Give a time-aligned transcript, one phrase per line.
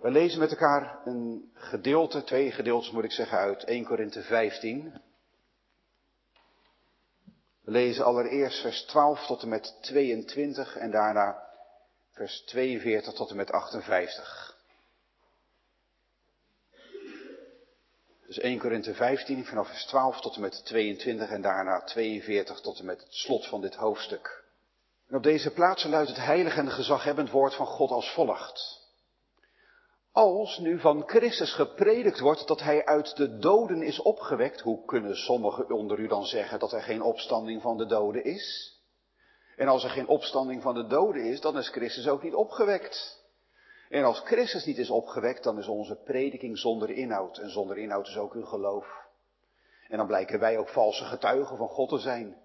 [0.00, 5.00] We lezen met elkaar een gedeelte, twee gedeeltes moet ik zeggen, uit 1 Korinthe 15.
[7.60, 11.42] We lezen allereerst vers 12 tot en met 22 en daarna
[12.10, 14.56] vers 42 tot en met 58.
[18.26, 22.78] Dus 1 Korinthe 15 vanaf vers 12 tot en met 22 en daarna 42 tot
[22.78, 24.44] en met het slot van dit hoofdstuk.
[25.08, 28.80] En op deze plaatsen luidt het heilig en gezaghebbend woord van God als volgt.
[30.12, 35.16] Als nu van Christus gepredikt wordt dat hij uit de doden is opgewekt, hoe kunnen
[35.16, 38.78] sommigen onder u dan zeggen dat er geen opstanding van de doden is?
[39.56, 43.24] En als er geen opstanding van de doden is, dan is Christus ook niet opgewekt.
[43.88, 47.38] En als Christus niet is opgewekt, dan is onze prediking zonder inhoud.
[47.38, 48.86] En zonder inhoud is ook uw geloof.
[49.88, 52.36] En dan blijken wij ook valse getuigen van God te zijn.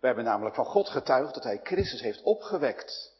[0.00, 3.13] We hebben namelijk van God getuigd dat hij Christus heeft opgewekt.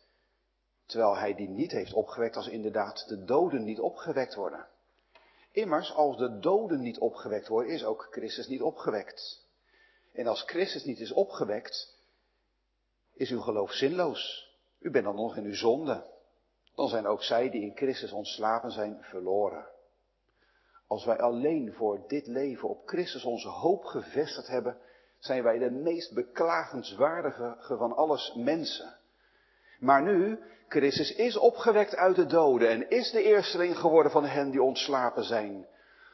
[0.86, 4.66] Terwijl hij die niet heeft opgewekt als inderdaad de doden niet opgewekt worden.
[5.50, 9.46] Immers, als de doden niet opgewekt worden, is ook Christus niet opgewekt.
[10.12, 11.98] En als Christus niet is opgewekt,
[13.12, 14.52] is uw geloof zinloos.
[14.78, 16.04] U bent dan nog in uw zonde.
[16.74, 19.66] Dan zijn ook zij die in Christus ontslapen zijn verloren.
[20.86, 24.78] Als wij alleen voor dit leven op Christus onze hoop gevestigd hebben,
[25.18, 28.96] zijn wij de meest beklagenswaardige van alles mensen.
[29.84, 34.50] Maar nu, Christus is opgewekt uit de doden en is de eersteling geworden van hen
[34.50, 35.66] die ontslapen zijn.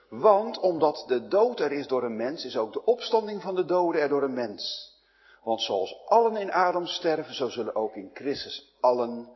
[0.08, 3.64] Want omdat de dood er is door een mens, is ook de opstanding van de
[3.64, 4.94] doden er door een mens.
[5.42, 9.28] Want zoals allen in Adam sterven, zo zullen ook in Christus allen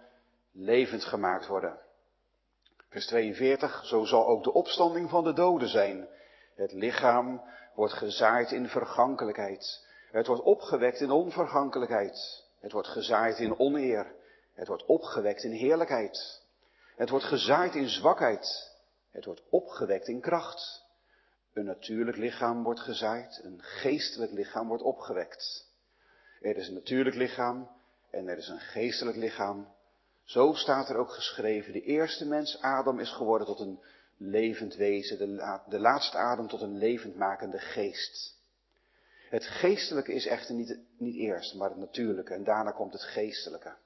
[0.52, 1.78] levend gemaakt worden.
[2.88, 6.08] Vers 42, zo zal ook de opstanding van de doden zijn.
[6.54, 7.42] Het lichaam
[7.74, 9.86] wordt gezaaid in vergankelijkheid.
[10.10, 12.44] Het wordt opgewekt in onvergankelijkheid.
[12.60, 14.06] Het wordt gezaaid in oneer.
[14.54, 16.42] Het wordt opgewekt in heerlijkheid.
[16.96, 18.72] Het wordt gezaaid in zwakheid.
[19.10, 20.82] Het wordt opgewekt in kracht.
[21.52, 25.66] Een natuurlijk lichaam wordt gezaaid, een geestelijk lichaam wordt opgewekt.
[26.40, 27.70] Er is een natuurlijk lichaam
[28.10, 29.74] en er is een geestelijk lichaam.
[30.24, 33.80] Zo staat er ook geschreven, de eerste mens, Adam, is geworden tot een
[34.16, 35.18] levend wezen,
[35.68, 38.38] de, laatste Adam tot een levendmakende geest.
[39.28, 43.76] Het geestelijke is echter niet, niet eerst, maar het natuurlijke en daarna komt het geestelijke.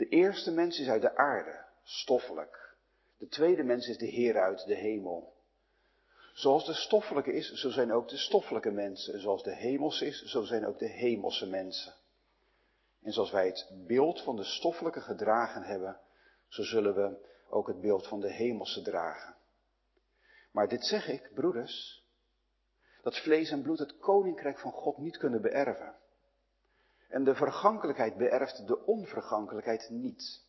[0.00, 2.76] De eerste mens is uit de aarde, stoffelijk.
[3.18, 5.32] De tweede mens is de Heer uit de hemel.
[6.32, 9.14] Zoals de stoffelijke is, zo zijn ook de stoffelijke mensen.
[9.14, 11.94] En zoals de hemelse is, zo zijn ook de hemelse mensen.
[13.02, 16.00] En zoals wij het beeld van de stoffelijke gedragen hebben,
[16.48, 19.36] zo zullen we ook het beeld van de hemelse dragen.
[20.52, 22.04] Maar dit zeg ik, broeders,
[23.02, 25.94] dat vlees en bloed het koninkrijk van God niet kunnen beërven.
[27.10, 30.44] En de vergankelijkheid beërft de onvergankelijkheid niet.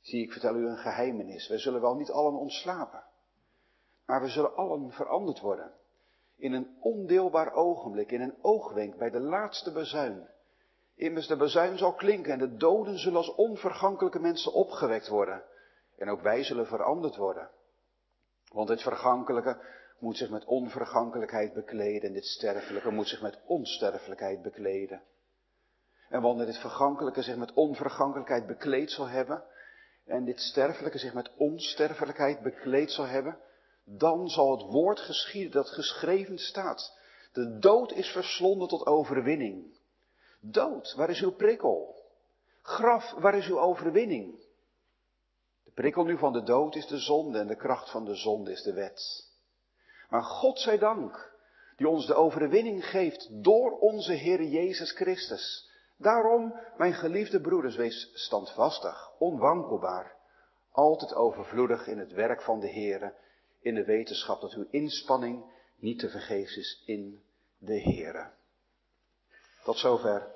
[0.00, 1.48] Zie, ik vertel u een geheimenis.
[1.48, 3.04] Wij zullen wel niet allen ontslapen.
[4.06, 5.72] Maar we zullen allen veranderd worden.
[6.36, 10.28] In een ondeelbaar ogenblik, in een oogwenk, bij de laatste bezuin.
[10.94, 15.42] Immers de bezuin zal klinken en de doden zullen als onvergankelijke mensen opgewekt worden.
[15.96, 17.50] En ook wij zullen veranderd worden.
[18.52, 19.60] Want het vergankelijke
[19.98, 25.02] moet zich met onvergankelijkheid bekleden en dit sterfelijke moet zich met onsterfelijkheid bekleden.
[26.08, 29.44] En wanneer dit vergankelijke zich met onvergankelijkheid bekleed zal hebben,
[30.04, 33.38] en dit sterfelijke zich met onsterfelijkheid bekleed zal hebben,
[33.84, 36.98] dan zal het woord geschieden dat geschreven staat.
[37.32, 39.78] De dood is verslonden tot overwinning.
[40.40, 42.04] Dood, waar is uw prikkel?
[42.62, 44.44] Graf, waar is uw overwinning?
[45.64, 48.52] De prikkel nu van de dood is de zonde en de kracht van de zonde
[48.52, 49.30] is de wet.
[50.08, 51.32] Maar God zij dank,
[51.76, 55.65] die ons de overwinning geeft door onze Heer Jezus Christus.
[55.96, 60.16] Daarom, mijn geliefde broeders, wees standvastig, onwankelbaar,
[60.70, 63.14] altijd overvloedig in het werk van de Heere,
[63.60, 65.44] in de wetenschap dat uw inspanning
[65.76, 67.22] niet te vergeefs is in
[67.58, 68.30] de Heere.
[69.64, 70.34] Tot zover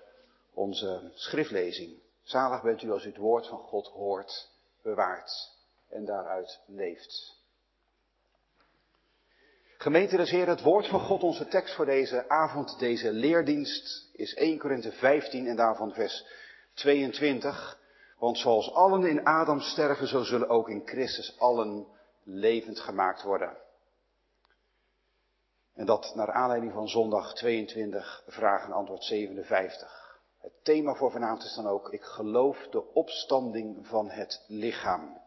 [0.54, 1.98] onze schriftlezing.
[2.22, 4.50] Zalig bent u als u het woord van God hoort,
[4.82, 5.58] bewaart
[5.88, 7.39] en daaruit leeft.
[9.80, 14.92] Gemeente het woord van God, onze tekst voor deze avond, deze leerdienst, is 1 Korinthe
[14.92, 16.26] 15 en daarvan vers
[16.74, 17.78] 22.
[18.18, 21.86] Want zoals allen in Adam sterven, zo zullen ook in Christus allen
[22.22, 23.56] levend gemaakt worden.
[25.74, 30.20] En dat naar aanleiding van zondag 22, vraag en antwoord 57.
[30.38, 35.20] Het thema voor vanavond is dan ook, ik geloof de opstanding van het lichaam.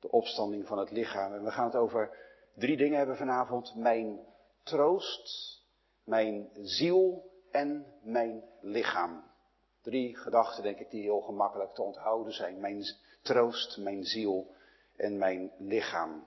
[0.00, 1.34] De opstanding van het lichaam.
[1.34, 2.23] En we gaan het over
[2.54, 3.74] drie dingen hebben vanavond.
[3.74, 4.20] Mijn
[4.62, 5.62] troost,
[6.04, 9.32] mijn ziel en mijn lichaam.
[9.82, 12.60] Drie gedachten, denk ik, die heel gemakkelijk te onthouden zijn.
[12.60, 12.82] Mijn
[13.22, 14.54] troost, mijn ziel
[14.96, 16.26] en mijn lichaam.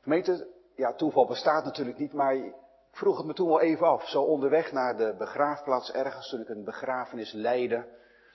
[0.00, 2.54] Gemeente, ja, toeval bestaat natuurlijk niet, maar ik
[2.90, 4.08] vroeg het me toen wel even af.
[4.08, 7.86] Zo onderweg naar de begraafplaats ergens, toen ik een begrafenis leidde,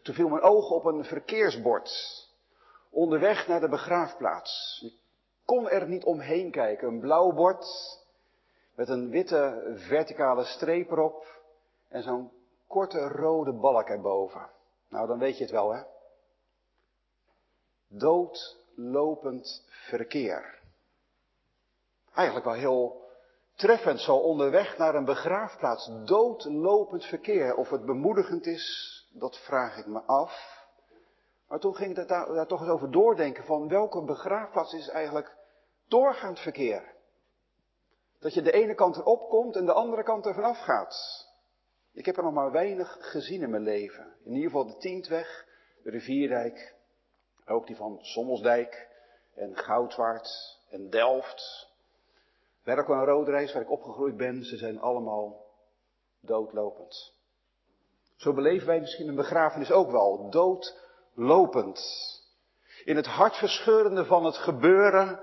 [0.01, 1.91] toen viel mijn oog op een verkeersbord.
[2.89, 4.83] Onderweg naar de begraafplaats.
[5.49, 6.87] Kon er niet omheen kijken.
[6.87, 7.65] Een blauw bord
[8.75, 11.25] met een witte verticale streep erop
[11.87, 12.31] en zo'n
[12.67, 14.49] korte rode balk erboven.
[14.89, 15.81] Nou, dan weet je het wel, hè?
[17.87, 20.59] Doodlopend verkeer.
[22.13, 23.01] Eigenlijk wel heel
[23.55, 25.91] treffend zo onderweg naar een begraafplaats.
[26.05, 27.55] Doodlopend verkeer.
[27.55, 30.67] Of het bemoedigend is, dat vraag ik me af.
[31.47, 35.37] Maar toen ging ik daar, daar toch eens over doordenken van welke begraafplaats is eigenlijk
[35.89, 36.95] doorgaand verkeer.
[38.19, 41.27] Dat je de ene kant erop komt en de andere kant er vanaf gaat.
[41.93, 44.15] Ik heb er nog maar weinig gezien in mijn leven.
[44.23, 45.47] In ieder geval de Tientweg,
[45.83, 46.75] de Rivierdijk,
[47.45, 48.87] ook die van Sommelsdijk
[49.35, 51.67] en Goudwaard en Delft.
[52.63, 55.45] Werk en Roodreis, waar ik opgegroeid ben, ze zijn allemaal
[56.21, 57.13] doodlopend.
[58.15, 61.81] Zo beleven wij misschien een begrafenis ook wel, doodlopend.
[62.85, 65.19] In het hartverscheurende van het gebeuren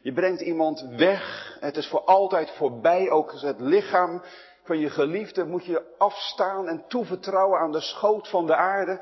[0.00, 1.56] je brengt iemand weg.
[1.60, 3.10] Het is voor altijd voorbij.
[3.10, 4.22] Ook het lichaam
[4.62, 9.00] van je geliefde moet je afstaan en toevertrouwen aan de schoot van de aarde.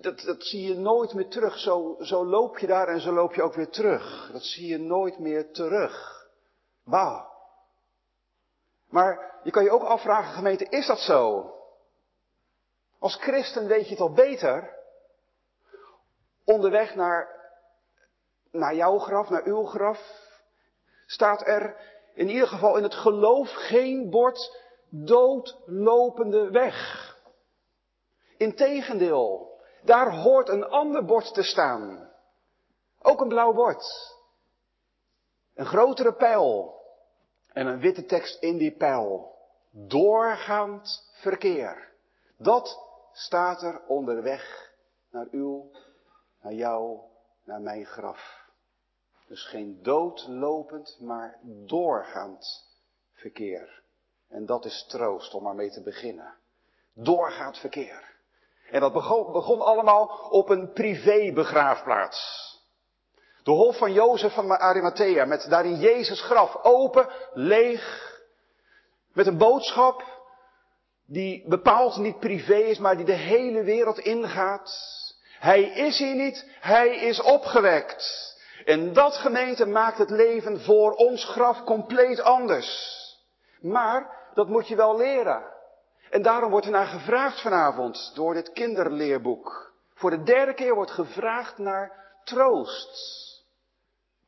[0.00, 1.58] Dat, dat zie je nooit meer terug.
[1.58, 4.30] Zo, zo loop je daar en zo loop je ook weer terug.
[4.32, 6.26] Dat zie je nooit meer terug.
[6.84, 7.26] Wauw.
[8.88, 11.52] Maar je kan je ook afvragen, gemeente, is dat zo?
[12.98, 14.76] Als christen weet je het al beter.
[16.44, 17.28] Onderweg naar,
[18.50, 20.27] naar jouw graf, naar uw graf,
[21.08, 21.76] staat er
[22.14, 24.56] in ieder geval in het geloof geen bord
[24.88, 27.06] doodlopende weg.
[28.36, 32.10] Integendeel, daar hoort een ander bord te staan.
[33.02, 34.16] Ook een blauw bord.
[35.54, 36.76] Een grotere pijl.
[37.52, 39.36] En een witte tekst in die pijl.
[39.70, 41.92] Doorgaand verkeer.
[42.36, 42.78] Dat
[43.12, 44.72] staat er onderweg
[45.10, 45.70] naar uw,
[46.42, 47.00] naar jou,
[47.44, 48.37] naar mijn graf.
[49.28, 52.66] Dus geen doodlopend, maar doorgaand
[53.12, 53.82] verkeer.
[54.28, 56.34] En dat is troost om maar mee te beginnen.
[56.94, 58.16] Doorgaand verkeer.
[58.70, 62.46] En dat begon, begon allemaal op een privébegraafplaats.
[63.42, 68.12] De hof van Jozef van Arimathea, met daarin Jezus graf open, leeg,
[69.12, 70.04] met een boodschap
[71.06, 74.70] die bepaald niet privé is, maar die de hele wereld ingaat.
[75.38, 78.36] Hij is hier niet, hij is opgewekt.
[78.64, 82.96] En dat gemeente maakt het leven voor ons graf compleet anders.
[83.60, 85.42] Maar dat moet je wel leren.
[86.10, 89.72] En daarom wordt er naar gevraagd vanavond door dit kinderleerboek.
[89.94, 93.16] Voor de derde keer wordt gevraagd naar troost.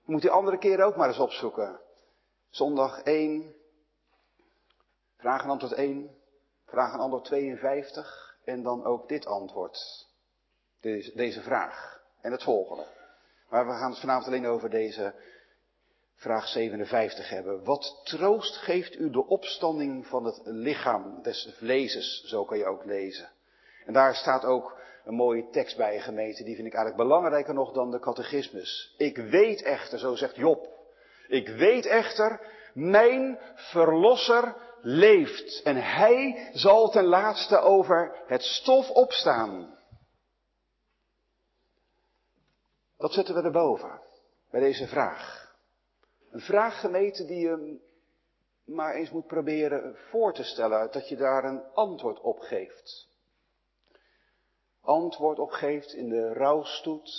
[0.05, 1.81] Moet die andere keer ook maar eens opzoeken.
[2.51, 3.55] Zondag 1,
[5.17, 6.17] vraag en antwoord 1,
[6.67, 10.09] vraag en antwoord 52 en dan ook dit antwoord.
[10.81, 13.00] Deze, deze vraag en het volgende.
[13.51, 15.15] Maar we gaan het vanavond alleen over deze
[16.15, 17.65] vraag 57 hebben.
[17.65, 22.25] Wat troost geeft u de opstanding van het lichaam des vleeses?
[22.27, 23.29] Zo kan je ook lezen.
[23.87, 26.45] En daar staat ook een mooie tekst bij gemeten.
[26.45, 28.95] Die vind ik eigenlijk belangrijker nog dan de catechismus.
[28.97, 30.69] Ik weet echter, zo zegt Job.
[31.29, 32.41] Ik weet echter,
[32.75, 35.63] mijn verlosser leeft.
[35.63, 39.79] En hij zal ten laatste over het stof opstaan.
[43.01, 44.01] Dat zetten we erboven,
[44.51, 45.55] bij deze vraag.
[46.31, 47.81] Een vraag gemeten die je
[48.65, 53.09] maar eens moet proberen voor te stellen, dat je daar een antwoord op geeft.
[54.81, 57.11] Antwoord op geeft in de rouwstoet,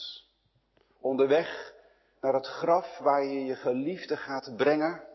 [1.00, 1.74] onderweg
[2.20, 5.08] naar het graf waar je je geliefde gaat brengen.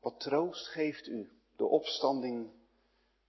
[0.00, 2.50] Wat troost geeft u de opstanding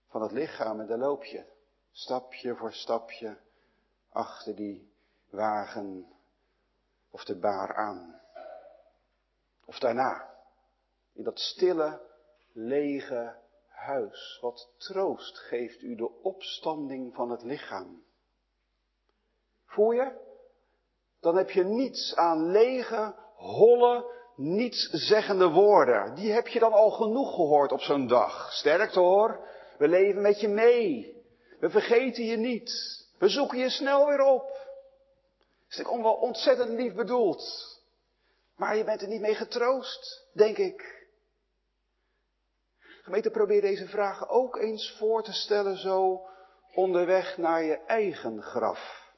[0.08, 1.44] van het lichaam en daar loop je,
[1.90, 3.38] stapje voor stapje,
[4.08, 4.91] achter die
[5.32, 6.06] wagen
[7.10, 8.20] of de baar aan.
[9.64, 10.30] Of daarna,
[11.14, 12.00] in dat stille,
[12.52, 13.34] lege
[13.68, 14.38] huis.
[14.40, 18.02] Wat troost geeft u de opstanding van het lichaam.
[19.66, 20.12] Voel je?
[21.20, 24.04] Dan heb je niets aan lege, holle,
[24.36, 26.14] niets zeggende woorden.
[26.14, 28.52] Die heb je dan al genoeg gehoord op zo'n dag.
[28.52, 29.48] Sterkte hoor,
[29.78, 31.16] we leven met je mee.
[31.60, 32.72] We vergeten je niet.
[33.18, 34.62] We zoeken je snel weer op
[35.72, 37.42] is natuurlijk wel ontzettend lief bedoeld.
[38.56, 41.06] Maar je bent er niet mee getroost, denk ik.
[42.78, 46.28] Gemeente, probeer deze vragen ook eens voor te stellen zo
[46.74, 49.10] onderweg naar je eigen graf.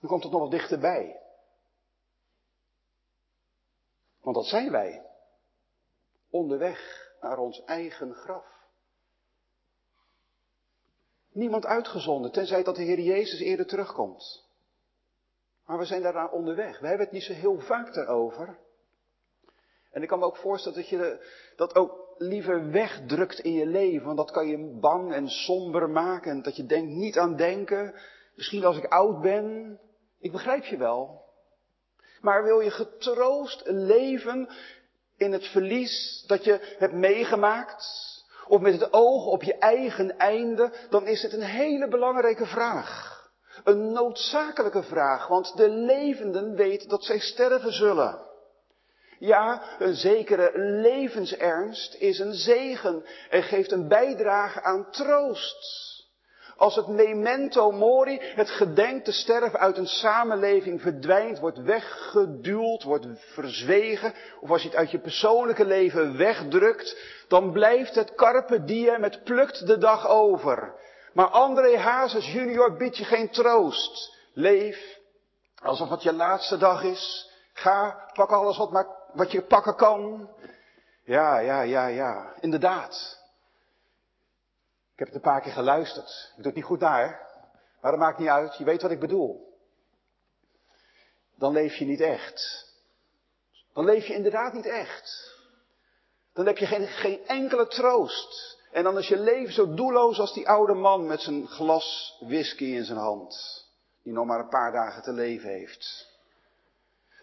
[0.00, 1.20] Dan komt het nog wat dichterbij.
[4.20, 5.06] Want dat zijn wij.
[6.30, 8.57] Onderweg naar ons eigen graf.
[11.38, 14.44] Niemand uitgezonden, tenzij dat de Heer Jezus eerder terugkomt.
[15.66, 16.78] Maar we zijn daarna onderweg.
[16.78, 18.58] We hebben het niet zo heel vaak erover.
[19.90, 21.26] En ik kan me ook voorstellen dat je
[21.56, 24.06] dat ook liever wegdrukt in je leven.
[24.06, 26.30] Want dat kan je bang en somber maken.
[26.30, 27.94] En dat je denkt niet aan denken.
[28.34, 29.78] Misschien als ik oud ben.
[30.18, 31.24] Ik begrijp je wel.
[32.20, 34.48] Maar wil je getroost leven
[35.16, 38.17] in het verlies dat je hebt meegemaakt?
[38.48, 40.72] Of met het oog op je eigen einde?
[40.90, 43.16] Dan is het een hele belangrijke vraag.
[43.64, 48.26] Een noodzakelijke vraag, want de levenden weten dat zij sterven zullen.
[49.18, 55.87] Ja, een zekere levensernst is een zegen en geeft een bijdrage aan troost.
[56.58, 63.06] Als het memento mori, het gedenk te sterven uit een samenleving verdwijnt, wordt weggeduwd, wordt
[63.16, 66.96] verzwegen, of als je het uit je persoonlijke leven wegdrukt,
[67.28, 70.74] dan blijft het carpe diem, het plukt de dag over.
[71.12, 74.16] Maar André Hazes junior biedt je geen troost.
[74.32, 74.98] Leef
[75.62, 77.30] alsof het je laatste dag is.
[77.52, 80.28] Ga, pak alles wat, maar, wat je pakken kan.
[81.04, 82.34] Ja, ja, ja, ja.
[82.40, 83.17] Inderdaad.
[84.98, 86.08] Ik heb het een paar keer geluisterd.
[86.08, 87.28] Ik doe het niet goed naar,
[87.80, 88.56] maar dat maakt niet uit.
[88.56, 89.58] Je weet wat ik bedoel.
[91.36, 92.66] Dan leef je niet echt.
[93.72, 95.36] Dan leef je inderdaad niet echt.
[96.32, 98.58] Dan heb je geen, geen enkele troost.
[98.72, 102.64] En dan is je leven zo doelloos als die oude man met zijn glas whisky
[102.64, 103.64] in zijn hand.
[104.02, 106.08] Die nog maar een paar dagen te leven heeft.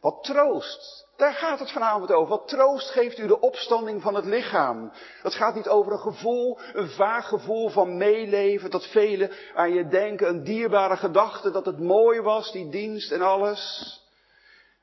[0.05, 1.07] Wat troost.
[1.15, 2.29] Daar gaat het vanavond over.
[2.29, 4.91] Wat troost geeft u de opstanding van het lichaam.
[5.21, 9.88] Het gaat niet over een gevoel, een vaag gevoel van meeleven, dat velen aan je
[9.88, 14.01] denken, een dierbare gedachte, dat het mooi was, die dienst en alles.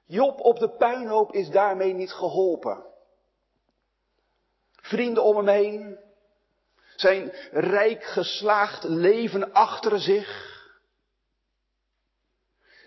[0.07, 2.85] Job op de puinhoop is daarmee niet geholpen.
[4.77, 5.99] Vrienden om hem heen,
[6.97, 10.52] zijn rijk geslaagd leven achter zich.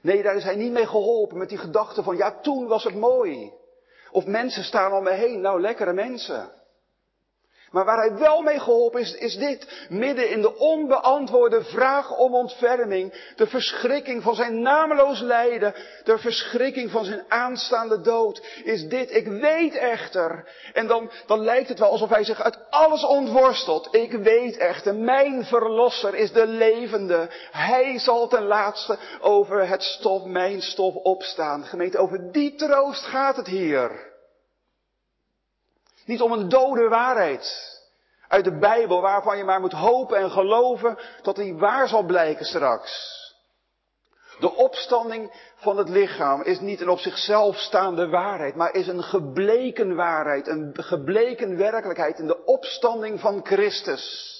[0.06, 2.96] Nee, daar is hij niet mee geholpen met die gedachte van, ja, toen was het
[2.96, 3.54] mooi.
[4.12, 6.52] Of mensen staan om me heen, nou, lekkere mensen.
[7.76, 9.88] Maar waar hij wel mee geholpen is, is dit.
[9.90, 13.32] Midden in de onbeantwoorde vraag om ontferming.
[13.36, 15.74] De verschrikking van zijn nameloos lijden.
[16.04, 18.46] De verschrikking van zijn aanstaande dood.
[18.64, 19.16] Is dit.
[19.16, 20.50] Ik weet echter.
[20.74, 23.88] En dan, dan lijkt het wel alsof hij zich uit alles ontworstelt.
[23.92, 24.96] Ik weet echter.
[24.96, 27.30] Mijn verlosser is de levende.
[27.52, 31.66] Hij zal ten laatste over het stof, mijn stof opstaan.
[31.66, 34.14] Gemeente, over die troost gaat het hier.
[36.06, 37.74] Niet om een dode waarheid
[38.28, 42.46] uit de Bijbel waarvan je maar moet hopen en geloven tot die waar zal blijken
[42.46, 43.24] straks.
[44.40, 49.04] De opstanding van het lichaam is niet een op zichzelf staande waarheid, maar is een
[49.04, 54.34] gebleken waarheid, een gebleken werkelijkheid in de opstanding van Christus.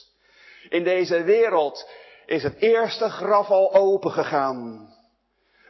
[0.70, 1.90] In deze wereld
[2.26, 4.90] is het eerste graf al opengegaan.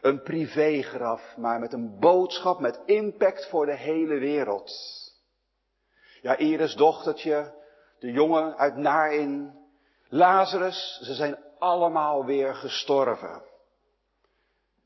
[0.01, 4.71] Een privégraf, maar met een boodschap met impact voor de hele wereld.
[6.25, 7.53] Ja, Iris dochtertje,
[7.99, 9.57] de jongen uit Nain,
[10.09, 13.41] Lazarus, ze zijn allemaal weer gestorven.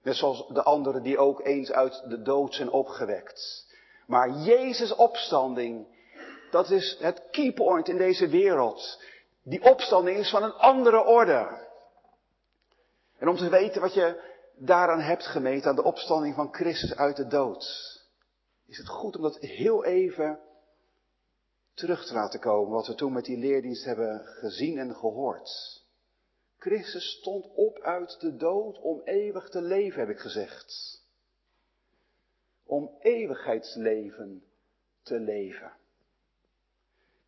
[0.04, 3.68] Net zoals de anderen die ook eens uit de dood zijn opgewekt.
[4.08, 5.88] Maar Jezus' opstanding,
[6.52, 9.04] dat is het keypoint in deze wereld.
[9.44, 11.68] Die opstanding is van een andere orde.
[13.18, 14.22] En om te weten wat je
[14.56, 17.64] daaraan hebt gemeten, aan de opstanding van Christus uit de dood,
[18.68, 20.40] is het goed om dat heel even
[21.80, 25.50] terug te laten komen wat we toen met die leerdienst hebben gezien en gehoord.
[26.58, 31.02] Christus stond op uit de dood om eeuwig te leven, heb ik gezegd.
[32.66, 34.44] Om eeuwigheidsleven
[35.04, 35.72] te leven.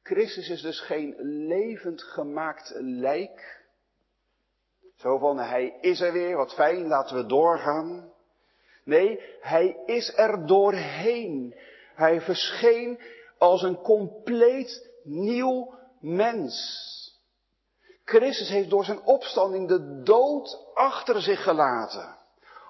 [0.03, 1.15] Christus is dus geen
[1.47, 3.65] levend gemaakt lijk.
[4.95, 8.13] Zo van, hij is er weer, wat fijn, laten we doorgaan.
[8.83, 11.55] Nee, hij is er doorheen.
[11.95, 12.99] Hij verscheen
[13.41, 16.55] als een compleet nieuw mens.
[18.05, 22.17] Christus heeft door zijn opstanding de dood achter zich gelaten.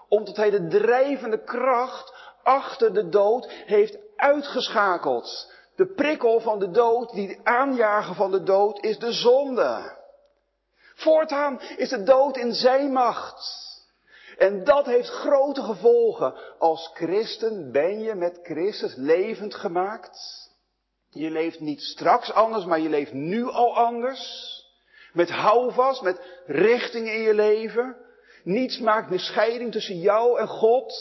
[0.08, 2.14] Omdat hij de drijvende kracht
[2.44, 5.52] achter de dood heeft uitgeschakeld.
[5.76, 9.98] De prikkel van de dood, die aanjager van de dood, is de zonde.
[10.96, 13.70] Voortaan is de dood in zijn macht.
[14.38, 16.34] En dat heeft grote gevolgen.
[16.60, 20.50] Als christen ben je met Christus levend gemaakt.
[21.14, 24.50] Je leeft niet straks anders, maar je leeft nu al anders.
[25.14, 27.98] Met houvast, met richting in je leven.
[28.44, 30.94] Niets maakt meer scheiding tussen jou en God.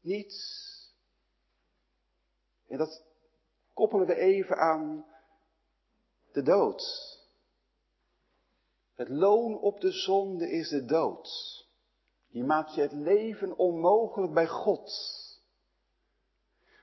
[0.00, 0.62] Niets.
[2.68, 3.02] En dat
[3.72, 5.06] koppelen we even aan
[6.32, 7.12] de dood.
[8.94, 11.28] Het loon op de zonde is de dood.
[12.30, 14.90] Die maakt je het leven onmogelijk bij God.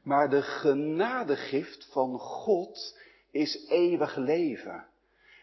[0.04, 3.00] Maar de genadegift van God
[3.32, 4.86] is eeuwig leven.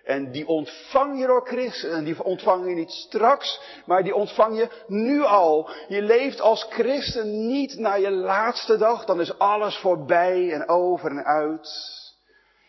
[0.09, 1.91] En die ontvang je door Christus.
[1.91, 5.71] En die ontvang je niet straks, maar die ontvang je nu al.
[5.89, 11.11] Je leeft als christen niet naar je laatste dag, dan is alles voorbij en over
[11.11, 11.69] en uit.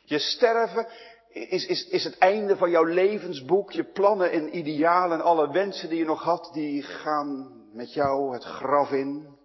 [0.03, 0.87] Je sterven
[1.29, 3.71] is, is, is het einde van jouw levensboek.
[3.71, 8.33] Je plannen en idealen en alle wensen die je nog had, die gaan met jou
[8.33, 9.37] het graf in.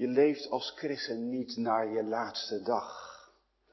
[0.00, 3.18] Je leeft als christen niet naar je laatste dag.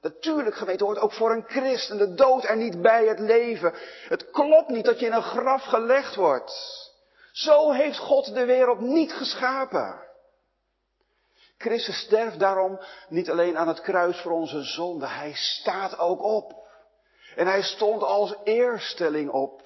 [0.02, 3.74] Natuurlijk, geweten hoort ook voor een christen de dood er niet bij het leven.
[4.08, 6.54] Het klopt niet dat je in een graf gelegd wordt.
[7.32, 10.02] Zo heeft God de wereld niet geschapen.
[11.58, 12.80] Christus sterft daarom
[13.10, 16.54] niet alleen aan het kruis voor onze zonde, hij staat ook op.
[17.36, 19.62] En hij stond als eersteling op.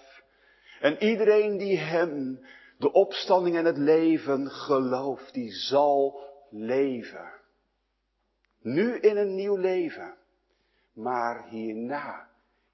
[0.80, 2.46] En iedereen die hem,
[2.78, 7.32] de opstanding en het leven gelooft, die zal leven.
[8.60, 10.18] Nu in een nieuw leven,
[10.94, 12.30] maar hierna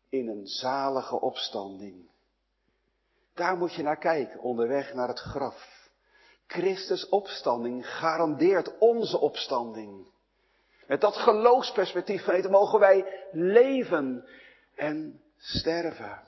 [0.09, 2.09] in een zalige opstanding.
[3.33, 5.89] Daar moet je naar kijken, onderweg naar het graf.
[6.47, 10.07] Christus opstanding garandeert onze opstanding.
[10.87, 14.27] Met dat geloofsperspectief van mogen wij leven
[14.75, 16.21] en sterven.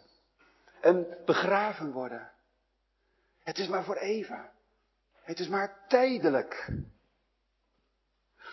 [0.82, 2.32] En begraven worden.
[3.44, 4.52] Het is maar voor even.
[5.22, 6.72] Het is maar tijdelijk.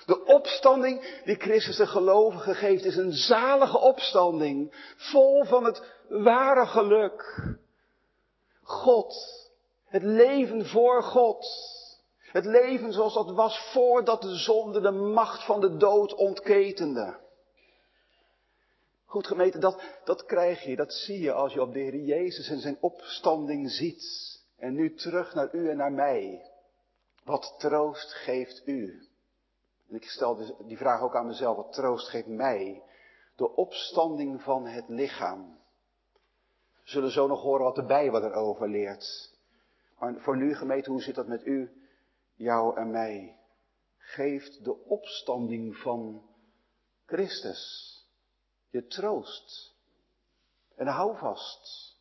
[0.07, 4.75] De opstanding die Christus de gelovigen geeft is een zalige opstanding.
[4.97, 7.45] Vol van het ware geluk.
[8.63, 9.37] God
[9.87, 11.47] het leven voor God.
[12.19, 17.25] Het leven zoals dat was voordat de zonde de macht van de dood ontketende.
[19.05, 22.49] Goed gemeten, dat, dat krijg je, dat zie je als je op de Heer Jezus
[22.49, 24.05] en zijn opstanding ziet.
[24.59, 26.51] En nu terug naar u en naar mij.
[27.25, 29.09] Wat troost geeft u?
[29.89, 32.83] En ik stel dus die vraag ook aan mezelf, wat troost geeft mij?
[33.37, 35.59] De opstanding van het lichaam.
[36.83, 39.35] We zullen zo nog horen wat de Bijbel erover leert.
[39.99, 41.71] Maar voor nu, gemeente, hoe zit dat met u,
[42.35, 43.39] jou en mij?
[43.99, 46.23] Geeft de opstanding van
[47.07, 47.95] Christus
[48.71, 49.75] je troost
[50.75, 51.95] en houvast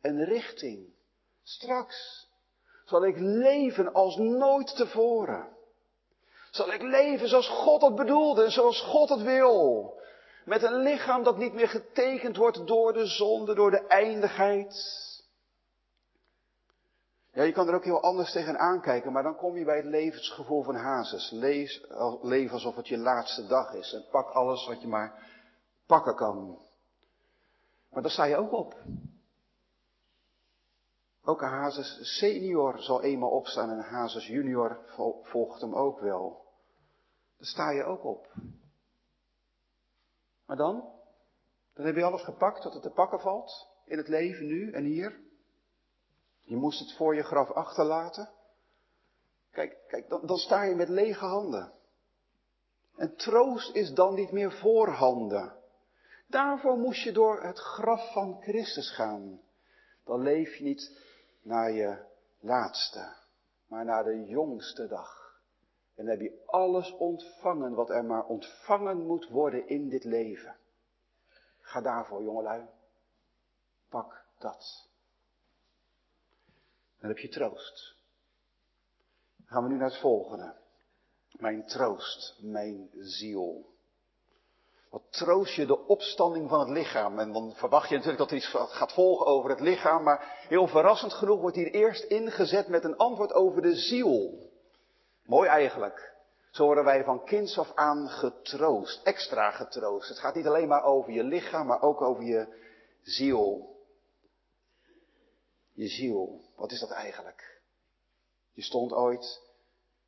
[0.00, 0.94] en richting.
[1.42, 2.28] Straks
[2.84, 5.51] zal ik leven als nooit tevoren.
[6.52, 9.94] Zal ik leven zoals God het bedoelde zoals God het wil.
[10.44, 14.74] Met een lichaam dat niet meer getekend wordt door de zonde, door de eindigheid.
[17.32, 19.84] Ja, je kan er ook heel anders tegen aankijken, maar dan kom je bij het
[19.84, 21.30] levensgevoel van Hazes.
[22.22, 25.28] Leef alsof het je laatste dag is en pak alles wat je maar
[25.86, 26.58] pakken kan.
[27.90, 28.74] Maar dan sta je ook op.
[31.24, 34.78] Ook Hazes senior zal eenmaal opstaan en Hazes junior
[35.22, 36.44] volgt hem ook wel.
[37.36, 38.32] Dan sta je ook op.
[40.46, 40.92] Maar dan?
[41.74, 44.84] Dan heb je alles gepakt wat er te pakken valt in het leven nu en
[44.84, 45.20] hier.
[46.42, 48.30] Je moest het voor je graf achterlaten.
[49.50, 51.72] Kijk, kijk dan, dan sta je met lege handen.
[52.96, 55.56] En troost is dan niet meer voorhanden.
[56.26, 59.40] Daarvoor moest je door het graf van Christus gaan.
[60.04, 61.10] Dan leef je niet
[61.42, 62.04] naar je
[62.40, 63.14] laatste,
[63.66, 65.40] maar naar de jongste dag.
[65.94, 70.56] En heb je alles ontvangen wat er maar ontvangen moet worden in dit leven.
[71.60, 72.66] Ga daarvoor, jongelui.
[73.88, 74.88] Pak dat.
[76.98, 77.96] Dan heb je troost.
[79.44, 80.56] Gaan we nu naar het volgende.
[81.32, 83.71] Mijn troost, mijn ziel.
[84.92, 87.18] Wat troost je de opstanding van het lichaam?
[87.18, 90.66] En dan verwacht je natuurlijk dat er iets gaat volgen over het lichaam, maar heel
[90.66, 94.50] verrassend genoeg wordt hier eerst ingezet met een antwoord over de ziel.
[95.24, 96.14] Mooi eigenlijk.
[96.50, 100.08] Zo worden wij van kinds af aan getroost, extra getroost.
[100.08, 102.46] Het gaat niet alleen maar over je lichaam, maar ook over je
[103.02, 103.76] ziel.
[105.72, 107.60] Je ziel, wat is dat eigenlijk?
[108.52, 109.40] Je stond ooit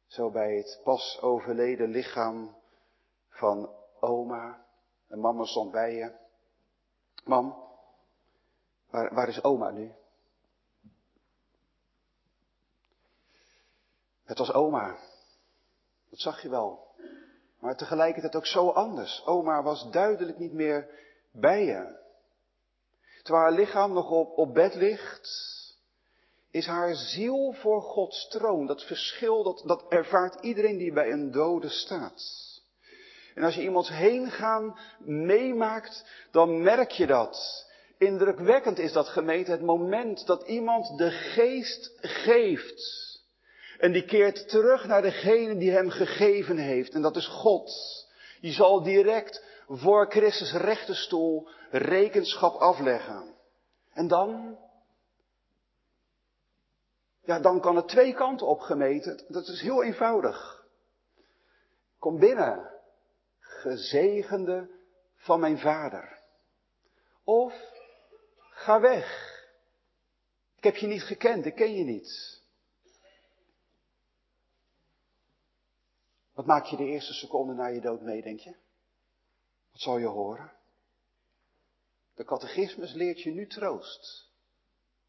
[0.07, 2.57] zo bij het pas overleden lichaam
[3.29, 3.71] van
[4.01, 4.64] oma.
[5.15, 6.13] En mama stond bij je.
[7.25, 7.57] Mam,
[8.91, 9.93] waar, waar is oma nu?
[14.25, 14.99] Het was oma.
[16.11, 16.95] Dat zag je wel.
[17.59, 19.27] Maar tegelijkertijd ook zo anders.
[19.27, 20.89] Oma was duidelijk niet meer
[21.33, 21.99] bij je.
[23.23, 25.29] terwijl haar lichaam nog op, op bed ligt,
[26.51, 28.67] is haar ziel voor Gods troon.
[28.67, 32.54] Dat verschil, dat, dat ervaart iedereen die bij een dode staat.
[33.35, 37.67] En als je iemands heen gaan meemaakt, dan merk je dat.
[37.99, 43.03] Indrukwekkend is dat gemeente het moment dat iemand de geest geeft.
[43.79, 46.95] En die keert terug naar degene die hem gegeven heeft.
[46.95, 47.71] En dat is God.
[48.41, 53.35] Je zal direct voor Christus rechterstoel rekenschap afleggen.
[53.93, 54.59] En dan?
[57.25, 59.25] Ja, dan kan het twee kanten opgemeten.
[59.29, 60.65] Dat is heel eenvoudig.
[61.99, 62.74] Kom binnen,
[63.65, 64.71] gezegende
[65.15, 66.23] van mijn vader.
[67.25, 67.55] Of
[68.51, 69.33] ga weg.
[70.57, 72.43] Ik heb je niet gekend, ik ken je niet.
[76.33, 78.57] Wat maak je de eerste seconde na je dood mee, denk je?
[79.73, 80.53] Wat zal je horen?
[82.15, 84.31] De catechismus leert je nu troost.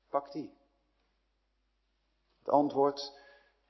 [0.09, 0.53] Pak die.
[2.39, 3.13] Het antwoord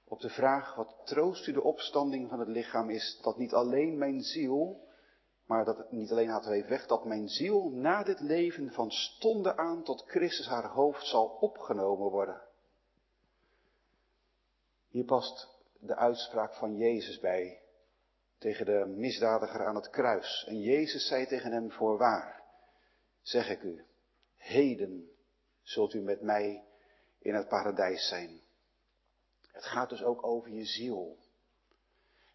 [0.07, 3.97] op de vraag wat troost u de opstanding van het lichaam is dat niet alleen
[3.97, 4.87] mijn ziel,
[5.45, 9.57] maar dat niet alleen gaat even weg, dat mijn ziel na dit leven van stonden
[9.57, 12.41] aan tot Christus haar hoofd zal opgenomen worden.
[14.89, 17.61] Hier past de uitspraak van Jezus bij
[18.37, 20.45] tegen de misdadiger aan het kruis.
[20.47, 22.43] En Jezus zei tegen hem voorwaar,
[23.21, 23.85] zeg ik u,
[24.35, 25.09] heden
[25.61, 26.63] zult u met mij
[27.19, 28.41] in het paradijs zijn.
[29.55, 31.17] Het gaat dus ook over je ziel.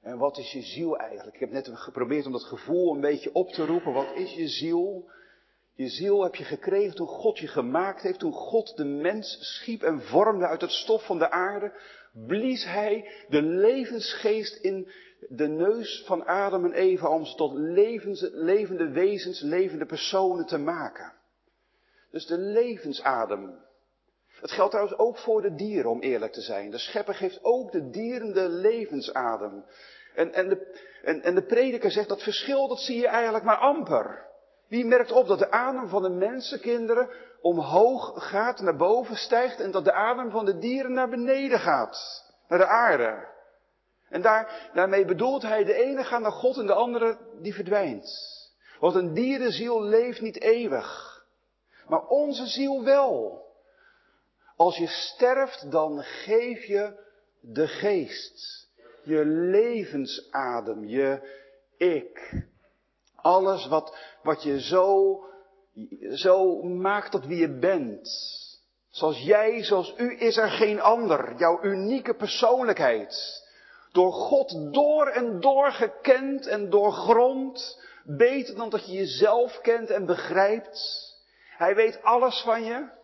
[0.00, 1.34] En wat is je ziel eigenlijk?
[1.34, 3.92] Ik heb net geprobeerd om dat gevoel een beetje op te roepen.
[3.92, 5.10] Wat is je ziel?
[5.74, 9.82] Je ziel heb je gekregen toen God je gemaakt heeft, toen God de mens schiep
[9.82, 11.72] en vormde uit het stof van de aarde,
[12.12, 14.90] blies hij de levensgeest in
[15.28, 17.52] de neus van Adam en Eva om ze tot
[18.32, 21.12] levende wezens, levende personen te maken.
[22.10, 23.68] Dus de levensadem.
[24.40, 26.70] Het geldt trouwens ook voor de dieren, om eerlijk te zijn.
[26.70, 29.64] De schepper geeft ook de dieren de levensadem.
[30.14, 33.56] En, en, de, en, en de prediker zegt dat verschil, dat zie je eigenlijk maar
[33.56, 34.28] amper.
[34.68, 37.08] Wie merkt op dat de adem van de mensenkinderen
[37.40, 42.24] omhoog gaat, naar boven stijgt en dat de adem van de dieren naar beneden gaat,
[42.48, 43.28] naar de aarde.
[44.08, 48.38] En daar, daarmee bedoelt hij, de ene gaat naar God en de andere die verdwijnt.
[48.80, 51.18] Want een dierenziel leeft niet eeuwig.
[51.86, 53.48] Maar onze ziel wel.
[54.60, 56.92] Als je sterft, dan geef je
[57.40, 58.68] de geest.
[59.02, 61.20] Je levensadem, je
[61.76, 62.44] ik.
[63.16, 65.18] Alles wat, wat je zo,
[66.12, 68.08] zo maakt tot wie je bent.
[68.90, 71.34] Zoals jij, zoals u is er geen ander.
[71.36, 73.44] Jouw unieke persoonlijkheid.
[73.92, 77.82] Door God door en door gekend en doorgrond.
[78.04, 81.08] Beter dan dat je jezelf kent en begrijpt.
[81.56, 82.98] Hij weet alles van je.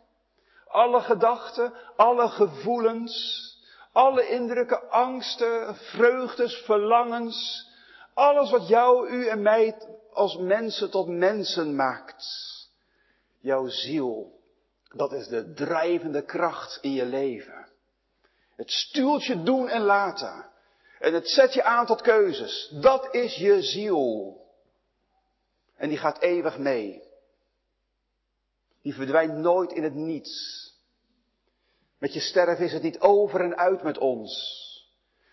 [0.66, 3.44] Alle gedachten, alle gevoelens,
[3.92, 7.68] alle indrukken, angsten, vreugdes, verlangens.
[8.14, 9.76] Alles wat jou, u en mij
[10.12, 12.24] als mensen tot mensen maakt.
[13.40, 14.40] Jouw ziel,
[14.94, 17.68] dat is de drijvende kracht in je leven.
[18.56, 20.50] Het stuurt je doen en laten.
[20.98, 22.68] En het zet je aan tot keuzes.
[22.80, 24.36] Dat is je ziel.
[25.76, 27.05] En die gaat eeuwig mee.
[28.86, 30.64] Die verdwijnt nooit in het niets.
[31.98, 34.32] Met je sterven is het niet over en uit met ons.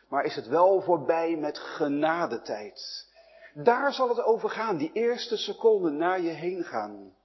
[0.10, 3.08] Maar is het wel voorbij met genadetijd.
[3.54, 7.16] Daar zal het over gaan, die eerste seconde na je heen gaan.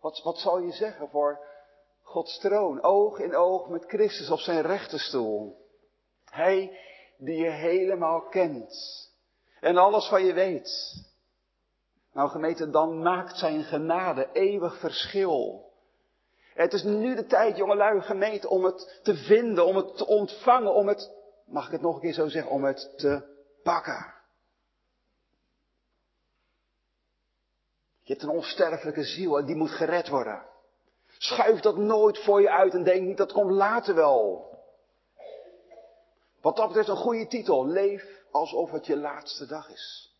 [0.00, 1.46] Wat, wat zal je zeggen voor
[2.02, 5.56] Gods troon, oog in oog met Christus op zijn rechterstoel?
[6.24, 6.78] Hij
[7.18, 8.74] die je helemaal kent
[9.60, 10.94] en alles van je weet.
[12.16, 15.70] Nou gemeente, dan maakt zijn genade eeuwig verschil.
[16.54, 20.74] Het is nu de tijd, jongelui gemeente, om het te vinden, om het te ontvangen,
[20.74, 21.10] om het,
[21.46, 23.22] mag ik het nog een keer zo zeggen, om het te
[23.62, 24.14] pakken.
[28.02, 30.42] Je hebt een onsterfelijke ziel en die moet gered worden.
[31.18, 34.44] Schuif dat nooit voor je uit en denk niet, dat komt later wel.
[36.40, 37.66] Wat dat betreft een goede titel.
[37.66, 40.15] Leef alsof het je laatste dag is.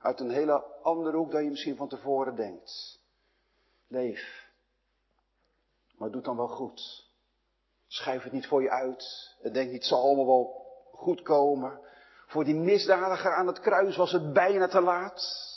[0.00, 3.00] Uit een hele andere hoek dan je misschien van tevoren denkt.
[3.88, 4.48] Leef.
[5.96, 7.08] Maar doe dan wel goed.
[7.86, 9.36] Schuif het niet voor je uit.
[9.42, 11.80] En denk niet, het zal allemaal wel goed komen.
[12.26, 15.48] Voor die misdadiger aan het kruis was het bijna te laat.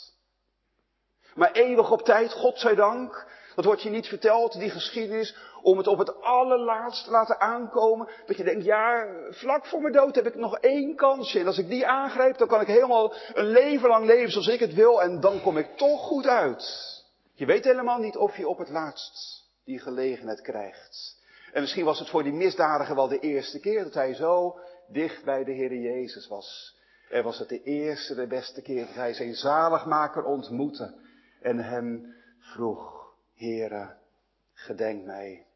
[1.34, 3.26] Maar eeuwig op tijd, God zij dank.
[3.54, 8.08] Dat wordt je niet verteld, die geschiedenis, om het op het allerlaatst te laten aankomen.
[8.26, 11.38] Dat je denkt, ja, vlak voor mijn dood heb ik nog één kansje.
[11.38, 14.60] En als ik die aangrijp, dan kan ik helemaal een leven lang leven zoals ik
[14.60, 15.02] het wil.
[15.02, 16.92] En dan kom ik toch goed uit.
[17.34, 21.22] Je weet helemaal niet of je op het laatst die gelegenheid krijgt.
[21.52, 25.24] En misschien was het voor die misdadiger wel de eerste keer dat hij zo dicht
[25.24, 26.78] bij de Heer Jezus was.
[27.10, 30.94] En was het de eerste, de beste keer dat hij zijn zaligmaker ontmoette
[31.40, 33.03] en hem vroeg,
[33.34, 33.96] Heere,
[34.52, 35.46] gedenk mij.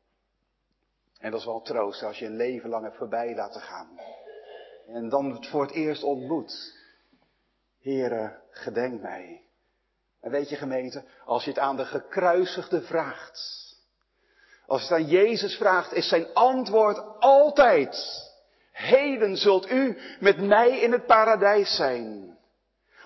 [1.19, 4.01] En dat is wel troost als je een leven lang hebt voorbij laten gaan.
[4.87, 6.77] En dan het voor het eerst ontmoet.
[7.81, 9.43] Heere, gedenk mij.
[10.21, 13.67] En weet je gemeente, als je het aan de gekruisigde vraagt.
[14.67, 18.27] Als je het aan Jezus vraagt, is zijn antwoord altijd.
[18.73, 22.39] Heden zult u met mij in het paradijs zijn.